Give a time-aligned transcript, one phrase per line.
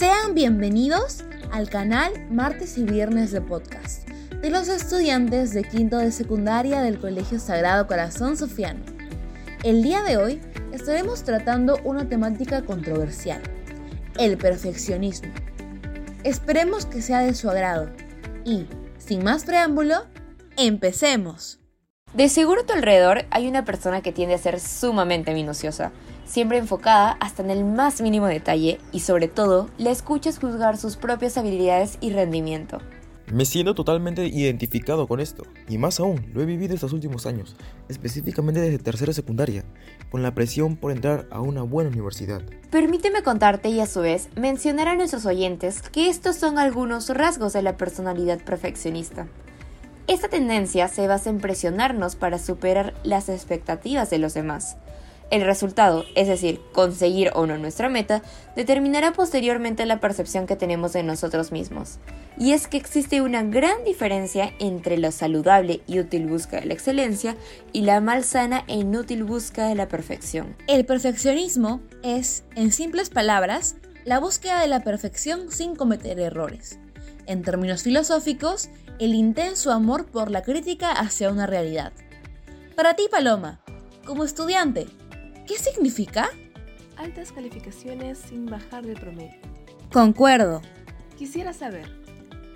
[0.00, 6.10] Sean bienvenidos al canal Martes y Viernes de Podcast de los estudiantes de quinto de
[6.10, 8.80] secundaria del Colegio Sagrado Corazón Sofiano.
[9.62, 10.40] El día de hoy
[10.72, 13.42] estaremos tratando una temática controversial,
[14.18, 15.34] el perfeccionismo.
[16.24, 17.90] Esperemos que sea de su agrado
[18.46, 20.06] y, sin más preámbulo,
[20.56, 21.60] empecemos.
[22.14, 25.92] De seguro a tu alrededor hay una persona que tiende a ser sumamente minuciosa,
[26.30, 30.96] siempre enfocada hasta en el más mínimo detalle y sobre todo le escuchas juzgar sus
[30.96, 32.78] propias habilidades y rendimiento.
[33.32, 37.54] Me siento totalmente identificado con esto, y más aún, lo he vivido estos últimos años,
[37.88, 39.64] específicamente desde tercera secundaria,
[40.10, 42.42] con la presión por entrar a una buena universidad.
[42.70, 47.52] Permíteme contarte y a su vez mencionar a nuestros oyentes que estos son algunos rasgos
[47.52, 49.28] de la personalidad perfeccionista.
[50.08, 54.76] Esta tendencia se basa en presionarnos para superar las expectativas de los demás,
[55.30, 58.22] el resultado, es decir, conseguir o no nuestra meta,
[58.56, 61.98] determinará posteriormente la percepción que tenemos de nosotros mismos.
[62.36, 66.74] Y es que existe una gran diferencia entre la saludable y útil búsqueda de la
[66.74, 67.36] excelencia
[67.72, 70.56] y la malsana e inútil búsqueda de la perfección.
[70.66, 76.78] El perfeccionismo es, en simples palabras, la búsqueda de la perfección sin cometer errores.
[77.26, 81.92] En términos filosóficos, el intenso amor por la crítica hacia una realidad.
[82.74, 83.60] Para ti, Paloma,
[84.04, 84.86] como estudiante,
[85.50, 86.28] ¿Qué significa?
[86.96, 89.34] Altas calificaciones sin bajar del promedio.
[89.92, 90.62] Concuerdo.
[91.18, 91.88] Quisiera saber,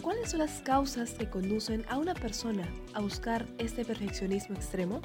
[0.00, 5.00] ¿cuáles son las causas que conducen a una persona a buscar este perfeccionismo extremo?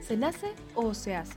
[0.00, 1.34] ¿Se nace o se hace?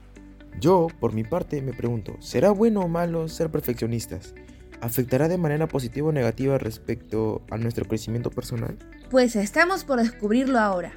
[0.62, 4.34] Yo, por mi parte, me pregunto, ¿será bueno o malo ser perfeccionistas?
[4.80, 8.78] ¿Afectará de manera positiva o negativa respecto a nuestro crecimiento personal?
[9.10, 10.94] Pues estamos por descubrirlo ahora.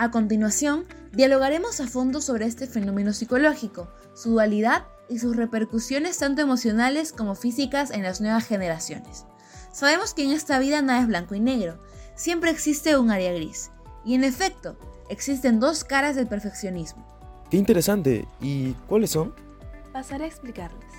[0.00, 6.40] A continuación, dialogaremos a fondo sobre este fenómeno psicológico, su dualidad y sus repercusiones tanto
[6.40, 9.26] emocionales como físicas en las nuevas generaciones.
[9.72, 11.82] Sabemos que en esta vida nada es blanco y negro,
[12.16, 13.72] siempre existe un área gris.
[14.02, 14.78] Y en efecto,
[15.10, 17.06] existen dos caras del perfeccionismo.
[17.50, 18.26] ¡Qué interesante!
[18.40, 19.34] ¿Y cuáles son?
[19.92, 20.94] Pasaré a explicarles.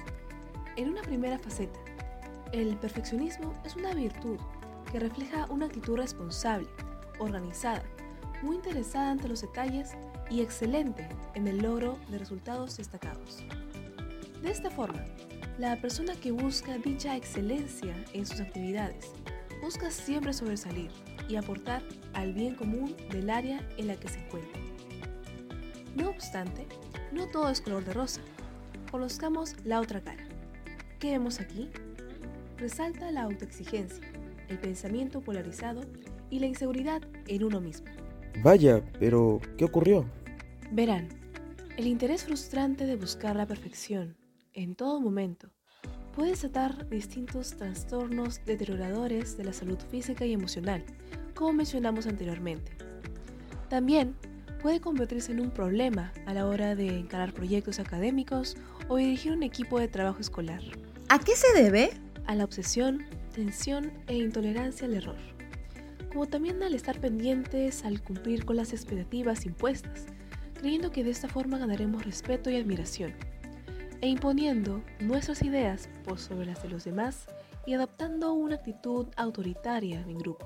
[0.75, 1.79] En una primera faceta,
[2.51, 4.37] el perfeccionismo es una virtud
[4.91, 6.67] que refleja una actitud responsable,
[7.17, 7.81] organizada,
[8.41, 9.91] muy interesada ante los detalles
[10.29, 13.43] y excelente en el logro de resultados destacados.
[14.41, 15.05] De esta forma,
[15.59, 19.11] la persona que busca dicha excelencia en sus actividades
[19.61, 20.89] busca siempre sobresalir
[21.29, 24.59] y aportar al bien común del área en la que se encuentra.
[25.95, 26.65] No obstante,
[27.11, 28.21] no todo es color de rosa.
[28.89, 30.23] Conozcamos la otra cara.
[30.99, 31.69] ¿Qué vemos aquí?
[32.57, 34.07] Resalta la autoexigencia,
[34.47, 35.81] el pensamiento polarizado
[36.29, 37.87] y la inseguridad en uno mismo.
[38.39, 40.05] Vaya, pero ¿qué ocurrió?
[40.71, 41.09] Verán,
[41.77, 44.17] el interés frustrante de buscar la perfección
[44.53, 45.49] en todo momento
[46.15, 50.83] puede desatar distintos trastornos deterioradores de la salud física y emocional,
[51.35, 52.71] como mencionamos anteriormente.
[53.69, 54.15] También
[54.61, 59.43] puede convertirse en un problema a la hora de encarar proyectos académicos o dirigir un
[59.43, 60.61] equipo de trabajo escolar.
[61.09, 61.91] ¿A qué se debe?
[62.25, 65.40] A la obsesión, tensión e intolerancia al error
[66.11, 70.07] como también al estar pendientes al cumplir con las expectativas impuestas,
[70.53, 73.13] creyendo que de esta forma ganaremos respeto y admiración,
[74.01, 77.27] e imponiendo nuestras ideas por sobre las de los demás
[77.65, 80.45] y adoptando una actitud autoritaria en grupo.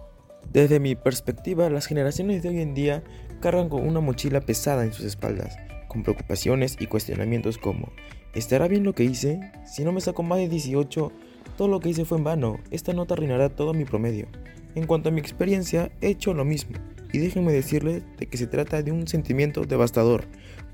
[0.52, 3.04] Desde mi perspectiva, las generaciones de hoy en día
[3.40, 5.58] cargan con una mochila pesada en sus espaldas,
[5.96, 7.90] con preocupaciones y cuestionamientos como,
[8.34, 9.40] ¿estará bien lo que hice?
[9.66, 11.12] Si no me saco más de 18,
[11.58, 14.28] todo lo que hice fue en vano, esta nota arruinará todo mi promedio.
[14.76, 16.78] En cuanto a mi experiencia, he hecho lo mismo,
[17.14, 20.26] y déjenme decirles de que se trata de un sentimiento devastador,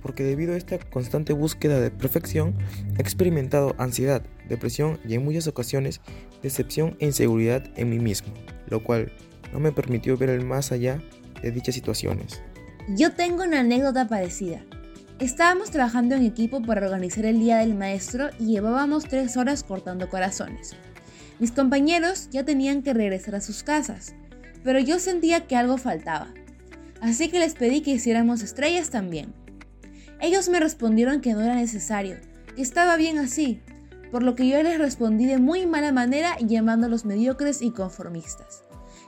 [0.01, 2.55] porque debido a esta constante búsqueda de perfección,
[2.97, 6.01] he experimentado ansiedad, depresión y en muchas ocasiones
[6.41, 8.33] decepción e inseguridad en mí mismo,
[8.69, 9.11] lo cual
[9.53, 10.99] no me permitió ver el más allá
[11.43, 12.41] de dichas situaciones.
[12.89, 14.65] Yo tengo una anécdota parecida.
[15.21, 20.09] Estábamos trabajando en equipo para organizar el Día del Maestro y llevábamos tres horas cortando
[20.09, 20.73] corazones.
[21.37, 24.15] Mis compañeros ya tenían que regresar a sus casas,
[24.63, 26.33] pero yo sentía que algo faltaba.
[27.01, 29.35] Así que les pedí que hiciéramos estrellas también.
[30.19, 32.17] Ellos me respondieron que no era necesario,
[32.55, 33.61] que estaba bien así,
[34.11, 38.63] por lo que yo les respondí de muy mala manera llamándolos mediocres y conformistas.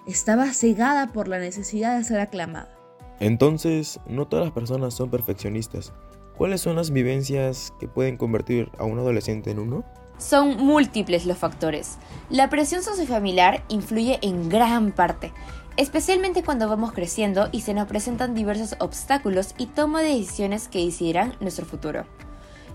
[0.05, 2.72] Estaba cegada por la necesidad de ser aclamada.
[3.19, 5.93] Entonces, no todas las personas son perfeccionistas.
[6.37, 9.83] ¿Cuáles son las vivencias que pueden convertir a un adolescente en uno?
[10.17, 11.97] Son múltiples los factores.
[12.29, 15.31] La presión sociofamiliar influye en gran parte,
[15.77, 20.83] especialmente cuando vamos creciendo y se nos presentan diversos obstáculos y toma de decisiones que
[20.83, 22.05] decidirán nuestro futuro.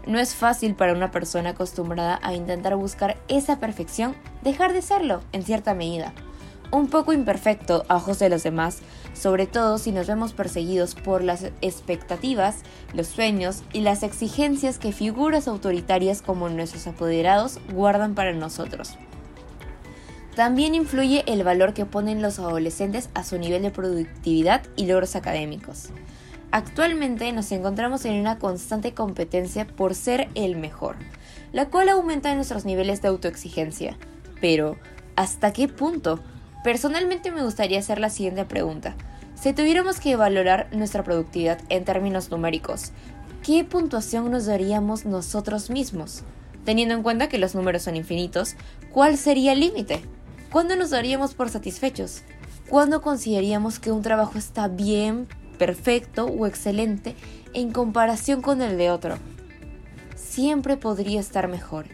[0.07, 5.21] No es fácil para una persona acostumbrada a intentar buscar esa perfección dejar de serlo
[5.33, 6.15] en cierta medida.
[6.71, 8.81] Un poco imperfecto a ojos de los demás,
[9.15, 12.57] sobre todo si nos vemos perseguidos por las expectativas,
[12.93, 18.99] los sueños y las exigencias que figuras autoritarias como nuestros apoderados guardan para nosotros.
[20.37, 25.17] También influye el valor que ponen los adolescentes a su nivel de productividad y logros
[25.17, 25.89] académicos.
[26.51, 30.97] Actualmente nos encontramos en una constante competencia por ser el mejor,
[31.53, 33.97] la cual aumenta nuestros niveles de autoexigencia.
[34.41, 34.77] Pero,
[35.17, 36.21] ¿hasta qué punto?
[36.69, 38.95] Personalmente me gustaría hacer la siguiente pregunta.
[39.35, 42.93] Si tuviéramos que valorar nuestra productividad en términos numéricos,
[43.43, 46.25] ¿qué puntuación nos daríamos nosotros mismos?
[46.67, 48.55] Teniendo en cuenta que los números son infinitos,
[48.93, 50.03] ¿cuál sería el límite?
[50.53, 52.21] ¿Cuándo nos daríamos por satisfechos?
[52.69, 55.27] ¿Cuándo consideraríamos que un trabajo está bien,
[55.57, 57.15] perfecto o excelente
[57.55, 59.17] en comparación con el de otro?
[60.17, 61.87] Siempre podría estar mejor.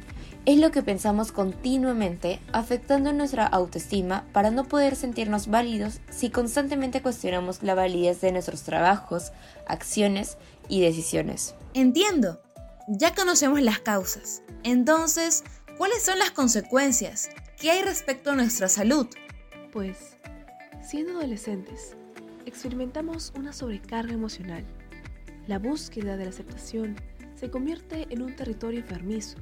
[0.46, 7.00] Es lo que pensamos continuamente, afectando nuestra autoestima para no poder sentirnos válidos si constantemente
[7.00, 9.32] cuestionamos la validez de nuestros trabajos,
[9.66, 10.36] acciones
[10.68, 11.54] y decisiones.
[11.72, 12.42] Entiendo.
[12.88, 14.42] Ya conocemos las causas.
[14.64, 15.44] Entonces,
[15.78, 17.30] ¿cuáles son las consecuencias?
[17.58, 19.06] ¿Qué hay respecto a nuestra salud?
[19.72, 20.18] Pues,
[20.86, 21.96] siendo adolescentes,
[22.44, 24.62] experimentamos una sobrecarga emocional.
[25.46, 26.96] La búsqueda de la aceptación
[27.34, 29.38] se convierte en un territorio enfermizo,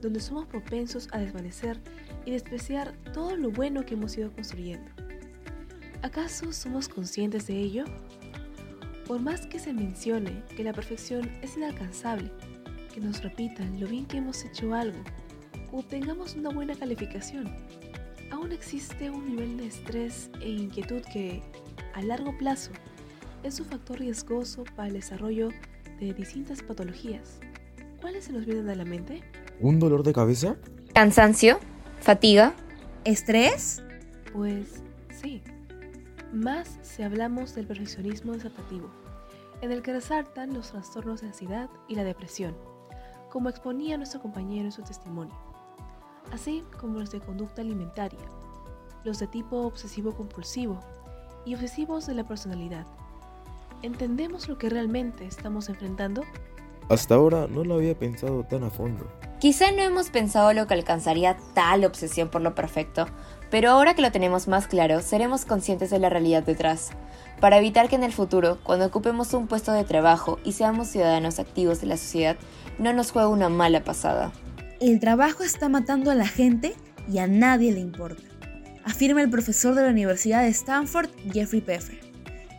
[0.00, 1.78] donde somos propensos a desvanecer
[2.24, 4.90] y despreciar todo lo bueno que hemos ido construyendo.
[6.02, 7.84] ¿Acaso somos conscientes de ello?
[9.06, 12.30] Por más que se mencione que la perfección es inalcanzable,
[12.94, 15.02] que nos repitan lo bien que hemos hecho algo
[15.72, 17.48] obtengamos una buena calificación.
[18.30, 21.42] Aún existe un nivel de estrés e inquietud que,
[21.94, 22.72] a largo plazo,
[23.42, 25.50] es un factor riesgoso para el desarrollo
[25.98, 27.40] de distintas patologías.
[28.00, 29.22] ¿Cuáles se nos vienen a la mente?
[29.60, 30.56] ¿Un dolor de cabeza?
[30.94, 31.58] ¿Cansancio?
[32.00, 32.54] ¿Fatiga?
[33.04, 33.82] ¿Estrés?
[34.32, 34.82] Pues
[35.20, 35.42] sí.
[36.32, 38.90] Más si hablamos del perfeccionismo desatativo,
[39.60, 42.56] en el que resaltan los trastornos de ansiedad y la depresión,
[43.30, 45.50] como exponía nuestro compañero en su testimonio
[46.32, 48.20] así como los de conducta alimentaria,
[49.04, 50.80] los de tipo obsesivo-compulsivo
[51.44, 52.86] y obsesivos de la personalidad.
[53.82, 56.22] ¿Entendemos lo que realmente estamos enfrentando?
[56.88, 59.06] Hasta ahora no lo había pensado tan a fondo.
[59.40, 63.06] Quizá no hemos pensado lo que alcanzaría tal obsesión por lo perfecto,
[63.50, 66.90] pero ahora que lo tenemos más claro, seremos conscientes de la realidad detrás,
[67.40, 71.38] para evitar que en el futuro, cuando ocupemos un puesto de trabajo y seamos ciudadanos
[71.38, 72.36] activos de la sociedad,
[72.78, 74.30] no nos juegue una mala pasada.
[74.78, 76.74] El trabajo está matando a la gente
[77.10, 78.22] y a nadie le importa,
[78.84, 81.98] afirma el profesor de la Universidad de Stanford, Jeffrey Peffer.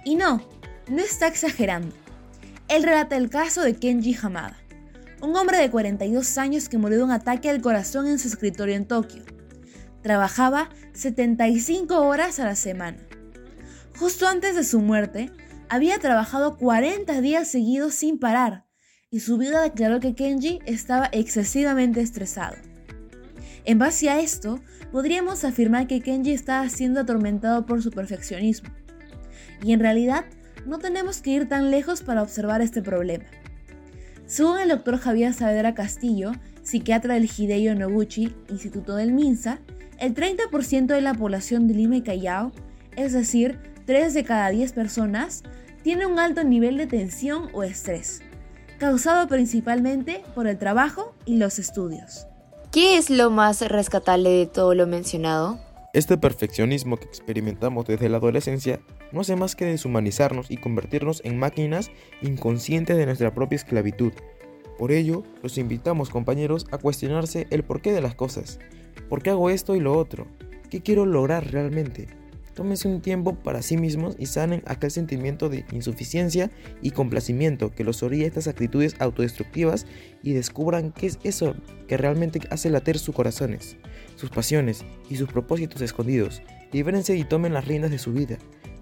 [0.04, 0.42] Y no,
[0.88, 1.96] no está exagerando.
[2.70, 4.61] Él relata el caso de Kenji Hamada,
[5.22, 8.76] un hombre de 42 años que murió de un ataque al corazón en su escritorio
[8.76, 9.24] en Tokio.
[10.02, 12.98] Trabajaba 75 horas a la semana.
[14.00, 15.32] Justo antes de su muerte,
[15.70, 18.66] había trabajado 40 días seguidos sin parar
[19.12, 22.56] y su vida declaró que Kenji estaba excesivamente estresado.
[23.64, 24.60] En base a esto,
[24.92, 28.70] podríamos afirmar que Kenji estaba siendo atormentado por su perfeccionismo.
[29.62, 30.26] Y en realidad,
[30.66, 33.26] no tenemos que ir tan lejos para observar este problema.
[34.32, 36.32] Según el doctor Javier Saavedra Castillo,
[36.64, 39.60] psiquiatra del Hideo Noguchi, Instituto del Minsa,
[40.00, 42.54] el 30% de la población de Lima y Callao,
[42.96, 45.44] es decir, 3 de cada 10 personas,
[45.84, 48.22] tiene un alto nivel de tensión o estrés
[48.80, 52.26] causado principalmente por el trabajo y los estudios.
[52.72, 55.60] ¿Qué es lo más rescatable de todo lo mencionado?
[55.94, 58.80] Este perfeccionismo que experimentamos desde la adolescencia
[59.12, 64.14] no hace más que deshumanizarnos y convertirnos en máquinas inconscientes de nuestra propia esclavitud.
[64.78, 68.60] Por ello, los invitamos compañeros a cuestionarse el porqué de las cosas.
[69.10, 70.28] ¿Por qué hago esto y lo otro?
[70.70, 72.08] ¿Qué quiero lograr realmente?
[72.62, 76.52] Tómense un tiempo para sí mismos y sanen aquel sentimiento de insuficiencia
[76.84, 79.88] y complacimiento que los orilla estas actitudes autodestructivas
[80.22, 81.56] y descubran qué es eso
[81.88, 83.78] que realmente hace latir sus corazones,
[84.16, 86.44] sus pasiones y sus propósitos escondidos.
[86.72, 88.38] Libérense y tomen las riendas de su vida.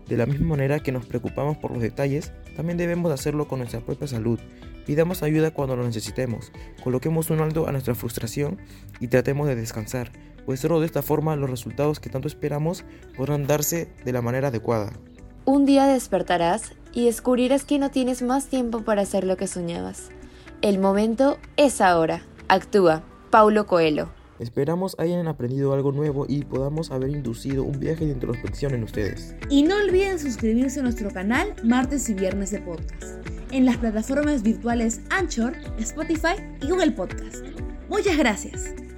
[0.09, 3.79] De la misma manera que nos preocupamos por los detalles, también debemos hacerlo con nuestra
[3.79, 4.41] propia salud.
[4.85, 6.51] Pidamos ayuda cuando lo necesitemos,
[6.83, 8.57] coloquemos un alto a nuestra frustración
[8.99, 10.11] y tratemos de descansar
[10.45, 12.83] pues solo de esta forma los resultados que tanto esperamos
[13.17, 14.93] podrán darse de la manera adecuada.
[15.45, 20.09] Un día despertarás y descubrirás que no tienes más tiempo para hacer lo que soñabas.
[20.61, 22.23] El momento es ahora.
[22.47, 23.03] Actúa.
[23.29, 24.09] Paulo Coelho.
[24.39, 29.35] Esperamos hayan aprendido algo nuevo y podamos haber inducido un viaje de introspección en ustedes.
[29.49, 34.43] Y no olviden suscribirse a nuestro canal martes y viernes de podcast en las plataformas
[34.43, 37.45] virtuales Anchor, Spotify y Google Podcast.
[37.89, 38.88] Muchas gracias.